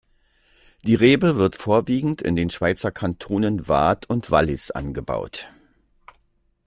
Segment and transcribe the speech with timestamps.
[0.81, 5.51] Die Rebe wird vorwiegend in den Schweizer Kantonen Waadt und Wallis angebaut.